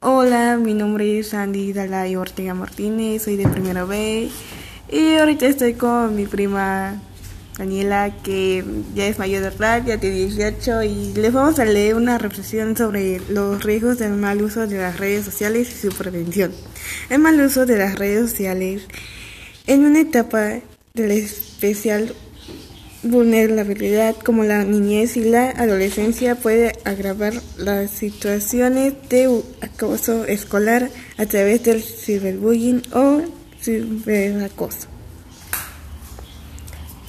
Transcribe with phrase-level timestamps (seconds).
[0.00, 4.30] Hola, mi nombre es Andy Dalai Ortega Martínez, soy de primero B
[4.92, 7.02] y ahorita estoy con mi prima
[7.58, 8.64] Daniela que
[8.94, 12.76] ya es mayor de edad, ya tiene 18 y les vamos a leer una reflexión
[12.76, 16.52] sobre los riesgos del mal uso de las redes sociales y su prevención.
[17.10, 18.82] El mal uso de las redes sociales
[19.66, 20.60] en una etapa
[20.94, 22.14] del especial
[23.02, 31.26] vulnerabilidad como la niñez y la adolescencia puede agravar las situaciones de acoso escolar a
[31.26, 33.22] través del ciberbullying o
[33.60, 34.88] ciberacoso.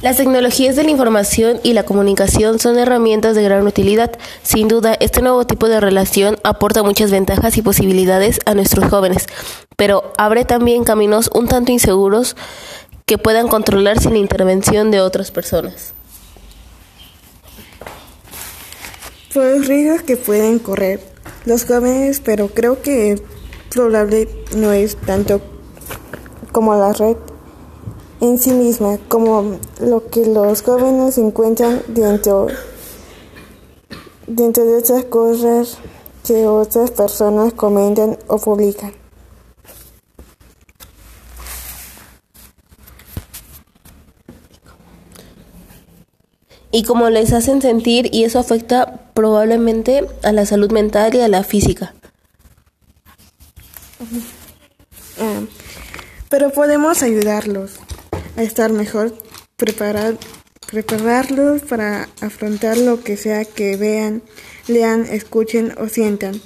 [0.00, 4.12] Las tecnologías de la información y la comunicación son herramientas de gran utilidad.
[4.44, 9.26] Sin duda, este nuevo tipo de relación aporta muchas ventajas y posibilidades a nuestros jóvenes,
[9.76, 12.36] pero abre también caminos un tanto inseguros
[13.08, 15.94] que puedan controlar sin intervención de otras personas.
[19.34, 21.00] Los riesgos que pueden correr
[21.46, 23.18] los jóvenes, pero creo que
[23.70, 25.40] probable no es tanto
[26.52, 27.16] como la red
[28.20, 32.48] en sí misma, como lo que los jóvenes encuentran dentro,
[34.26, 35.78] dentro de esas cosas
[36.26, 38.97] que otras personas comentan o publican.
[46.70, 51.28] Y cómo les hacen sentir y eso afecta probablemente a la salud mental y a
[51.28, 51.94] la física.
[55.20, 55.40] Ah,
[56.28, 57.72] pero podemos ayudarlos
[58.36, 59.16] a estar mejor,
[59.56, 60.16] preparar,
[60.70, 64.22] prepararlos para afrontar lo que sea que vean,
[64.68, 66.40] lean, escuchen o sientan,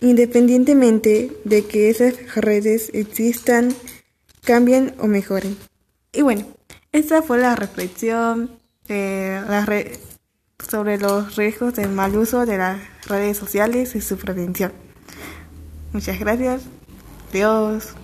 [0.00, 3.74] independientemente de que esas redes existan,
[4.42, 5.56] cambien o mejoren.
[6.12, 6.46] Y bueno,
[6.92, 8.58] esta fue la reflexión
[10.68, 14.72] sobre los riesgos del mal uso de las redes sociales y su prevención.
[15.92, 16.62] Muchas gracias.
[17.32, 17.94] Dios.